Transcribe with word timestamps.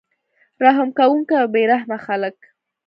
رحم 0.63 0.89
کوونکي 0.99 1.33
او 1.41 1.47
بې 1.53 1.61
رحمه 1.71 1.97
خلک 2.05 2.37